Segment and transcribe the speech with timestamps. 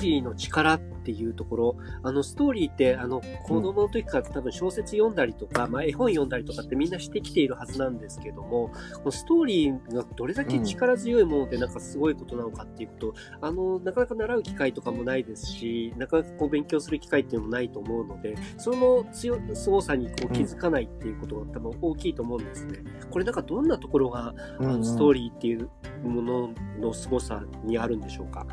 [0.00, 22.78] ーリーの力っていうところ、あのストーリーってあの子供の時から多分小説読んだりとか、まあ絵本読んだりとかってみんなしてきているはずなんですけども、このストーリーがどれだけ力強いものでなんかすごいことなのかっていうこと、あの、なかなか習う機会とかもないですし、なかなかこう勉強する機会っていうのもないと思うので、その強、凄さにこう気づかないっていうことが多分大きいと思うんですね。
[23.10, 25.70] これなんかどんなところが、あのストーリーっていう
[26.04, 28.46] ものの凄さにあるんでしょうか？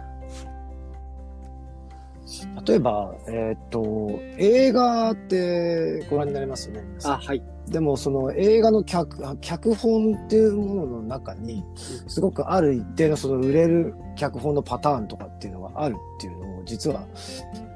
[2.66, 6.84] 例えば、えーっと、映画ってご覧になりますよね。
[7.04, 7.42] あ、はい。
[7.70, 11.64] でもその映画の脚脚本っていうものの中に
[12.08, 17.06] すごくある一定のその売れる脚本のパターンとかっていうのがあるっていうのを実は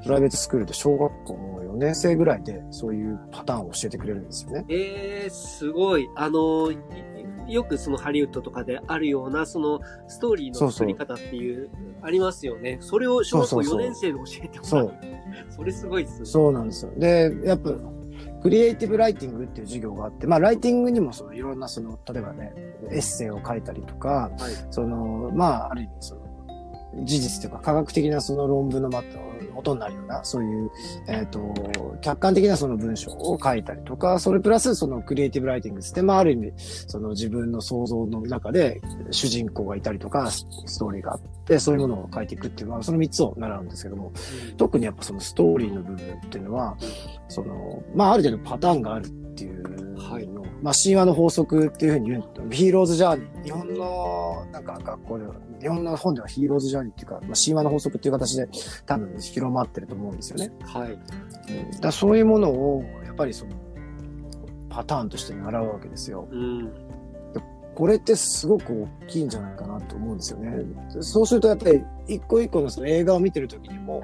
[0.02, 4.64] プライベートスクールで小学校の4年生ぐらいでそういうパターンを教えてくれるんですよね。
[4.68, 6.08] えー、すごい。
[6.16, 6.70] あの、
[7.48, 11.70] よくそのハリウッドとかであるような、そのストーリーの作り方っていう、
[12.02, 12.78] ありますよね。
[12.80, 14.94] それを小学校4年生で教えてもらう。
[15.50, 16.26] それすごいっすね。
[16.26, 16.92] そうなんですよ。
[16.96, 17.72] で、やっぱ、
[18.42, 22.52] クリエイティブライティングっていう授業があって、まあ、ライティングにもそのいろんなその、例えばね、
[22.90, 26.21] エッセイを書いたりとか、はい、その、まあ、ある意味その、
[27.04, 28.90] 事実というか科学的なその論文の
[29.52, 30.70] 元になるような、そういう、
[31.06, 44.12] えっ、ー、と、客観的なその文章を書いたりとか、それプラスそのクリエイティブライティングって、まあある意味、その自分の想像の中で主人公がいたりとか、ストーリーがあって、そういうものを書いていくっていうのは、その3つを習うんですけども、
[44.50, 46.76] うん、特にやっぱそのストーリーの部分っていうのは、
[47.28, 50.28] その、まあある程度パターンがあるっていうの、はい、
[50.62, 58.48] まあ神話の法則っていうふうに言うと、ヒーローズジャーニー、日本のなんか学校では、日本の本ではヒーローズジャーニーっていうか、まあ、神話の法則っていう形で
[58.84, 60.52] 多分広まってると思うんですよね。
[60.64, 60.92] はい。
[60.92, 63.52] うん、だそういうものを、やっぱりその、
[64.68, 66.28] パターンとして習うわけですよ。
[66.30, 66.72] うん。
[67.74, 70.64] これってすごく大きいんじゃないかなと思うんですよね。
[71.00, 74.02] そうするとやっぱり一個一個のその映画を見てる時にも、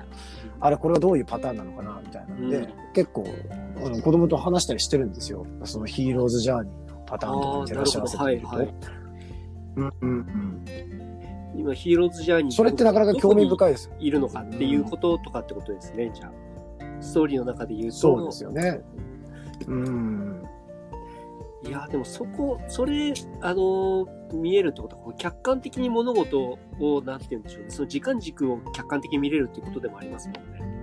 [0.61, 3.27] あれこれはどういうパターンなのかなみたいなので、うん、結構
[3.85, 5.47] あの子供と話したりしてるんですよ。
[5.65, 8.47] そのヒーローズジャーニーのパターンとかに照らし合わせてみると。
[8.49, 8.75] はいはい、
[9.77, 10.65] うんうんうん。
[11.57, 16.33] 今ヒーローズジャーニーそれってなかなか興味深いですいるのかっていうこととかってことですね、じゃあ。
[17.01, 17.97] ストーリーの中で言うと。
[17.97, 18.81] そうですよね。
[19.67, 20.43] うん。
[21.65, 27.71] いや、でもそこ、それ、あの、見えるってことは、客観的に物事を、なんて言うんでしょうね。
[27.71, 30.78] その時間軸を客観的に見れるっていうことでもありますもんね。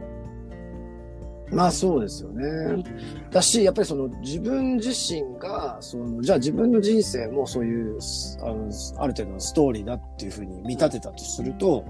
[1.51, 2.83] まあそうですよね。
[3.31, 7.99] だし、やっぱりその自分自身が、その、じゃあ自分の人生もそういう、
[8.41, 11.83] あの、ある程度のストーリーだっていうふうに見立てたとすると、はい、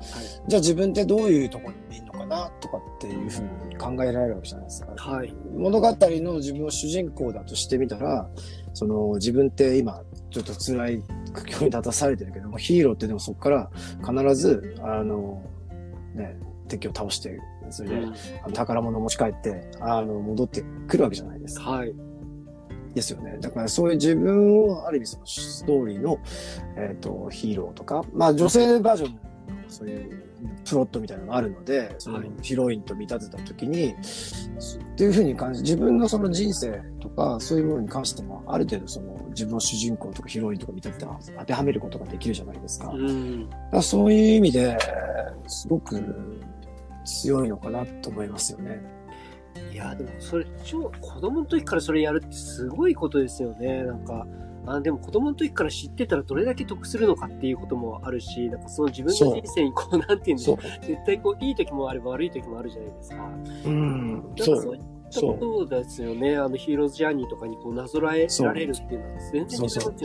[0.47, 4.93] じゃあ自分ってどういうところにいるのかなとかっていうふうに考えられるわけじゃないですか。
[4.97, 5.33] はい。
[5.55, 8.29] 物語の自分を主人公だとしてみたら、
[8.73, 10.01] その自分って今
[10.31, 13.69] ちょっと辛い苦境に立たされてるけども、ヒーローってでもそこから
[14.05, 15.41] 必ず、あの、
[16.13, 16.37] ね、
[16.77, 18.13] 敵を倒して、それで、うん、
[18.43, 21.71] あの宝物を持ち帰って、あの、戻ってくるわけじゃないですか。
[21.71, 21.93] はい。
[22.93, 23.37] ですよね。
[23.41, 26.17] だからそういう自分を、ある意味そのストーリーの、
[26.77, 29.19] えっ、ー、と、ヒーローとか、まあ女性バージョンの
[29.67, 30.25] そういう
[30.67, 33.95] プロットみたいなのがあるので、そのヒロインと見立てたときに、っ
[34.95, 42.89] ていうふうに感じ、自分のその人生とか、そういうものに関しても、ある程度その自分を主人公とかヒロインとか見立てて当てはめることができるじゃないですか。
[42.89, 44.77] うん、だそういう意味で、
[45.47, 45.95] すごく
[47.05, 48.81] 強いのかなと思いますよね。
[49.71, 53.83] いや、でもそれ、超、子供の時からそれやるってすごいことですよね。
[53.83, 54.27] なんか、
[54.67, 60.57] あでも子供の時から知ってたらどれだけ得するのかっていうこともあるし、なんかその自分の人生にこう、なんていうんでしょう。
[60.85, 63.29] 絶対こう、いい時もあれば悪い時もあるじゃないですか。
[63.66, 64.23] うん。
[64.37, 64.79] そう。
[65.11, 66.35] そうですよね。
[66.35, 69.97] あの、ヒーローズジャーニーとかにこう、なぞらえられるっていうのは全然違いますよね。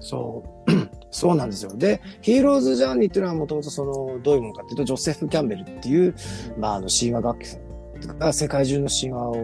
[0.00, 0.70] そう。
[0.70, 1.76] そうそうなんですよ。
[1.76, 6.14] で、ヒーローズジャーニーっていうのはもともとその、どういうものかっていうと、ジョセフ・キャンベルっていう、
[6.58, 7.58] まあ、あの、神話学者
[8.18, 9.36] が世界中の神話を、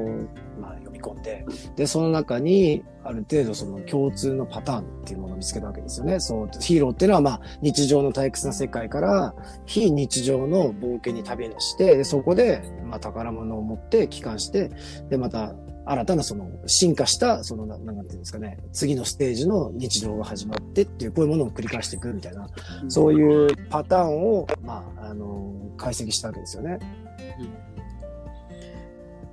[0.61, 6.19] まあ、読み込んで、で、その中に、ある程度その共通のパターンっていうものを見つけたわけですよね。
[6.19, 9.35] そう、ヒーローっていうのはまあ、日常の退屈な世界から、
[9.65, 14.71] 非日常の冒険に旅出して、でそこで、まあ、宝物を持って帰還して、
[15.09, 15.55] で、また、
[15.89, 22.49] 新たなその進化した、その、なんていうんですかね、次のステージの日常が始まってっていう、こういうものを繰り返していくみたいな、
[22.89, 26.79] そういうパターンを、まあ、あの、解析したわけですよね。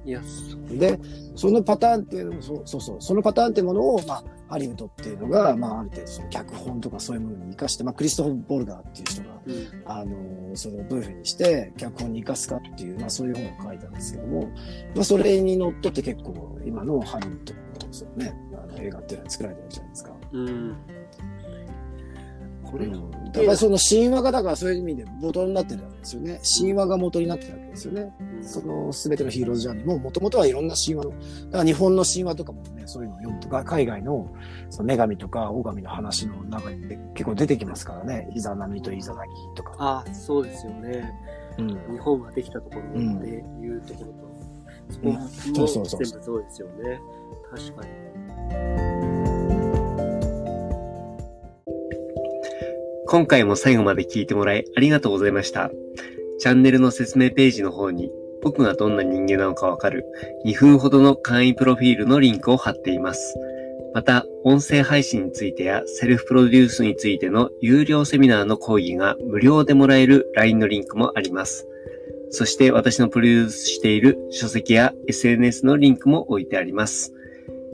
[0.06, 0.22] いや、
[0.70, 1.00] で、
[1.36, 4.24] そのパターンっていうのも、そうそうそう、そのパターンっていうものを、まあ、
[4.54, 14.52] ハリウッドっていうのが、まあ、ある程度、その脚本とかそういうものに活かして、まあ、クリストフ・ボルガーっていう人が、うん、あの、その、どういうふうにして、脚本に活かすかっていう、まあ、そういう本を書いたんですけども、
[14.96, 17.62] まあ、それにのっとって結構、今のハリウッドの
[18.16, 20.12] ね、あの映画っていうのは作られてるじゃないですか。
[20.34, 20.76] うん。
[22.74, 26.40] これ、うんだからその神話がだからそういう意味で元になってるわけですよね。
[26.60, 28.14] 神話が元になってるわけですよね。
[28.44, 34.32] その全てのヒーローズジャーニーももともとはいろんな神話の、だから日本の神話とかもね、そういうのを読むとか、海外の
[34.70, 38.30] その女神とか大神の話の中に結構出てきますからね。
[38.36, 39.76] イザナミとイザナギとか。
[39.80, 41.12] ああ、そうですよね。
[41.58, 47.02] うん、日本ができたところでいうところと、そこも全部そうですよね。
[47.50, 48.83] 確かに。
[53.14, 55.70] 今回も最後まで聞いてもらいありがとうございました。
[56.40, 58.10] チャンネルの説明ページの方に
[58.42, 60.04] 僕がどんな人間なのかわかる
[60.48, 63.38] 2分ほどの簡易プロフィールのリンクを貼っています。
[63.94, 71.68] また、音声配信についてやセルフプロデュースについての有料セミナーの講義が無料でもらえる LINE のリンクもあります。
[72.32, 77.14] そして私のプロデュースしている書籍や SNS のリンクも置いてあります。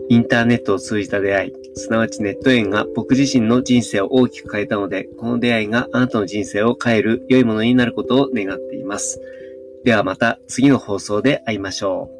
[0.07, 9.21] インターネットを通じた出会い、すなわちネット縁が僕自身の人生を大きく変えたので、この出会いがあなたの人生を変える良いものになることを願っています。
[9.83, 12.18] ではまた次の放送で会いましょう。